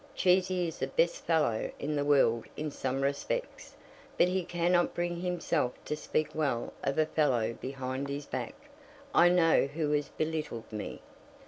[0.15, 3.75] Cheesy is the best fellow in the world in some respects,
[4.17, 8.55] but he cannot bring himself to speak well of a fellow behind his back.
[9.13, 11.01] I know who has belittled me.